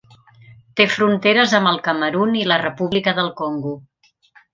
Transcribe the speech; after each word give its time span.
Té 0.79 0.85
fronteres 0.93 1.53
amb 1.57 1.69
el 1.71 1.77
Camerun 1.87 2.33
i 2.39 2.45
la 2.53 2.57
República 2.63 3.15
del 3.19 3.31
Congo. 3.43 3.75